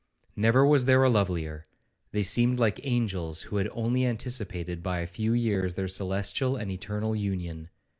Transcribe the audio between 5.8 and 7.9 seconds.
celestial and eternal union.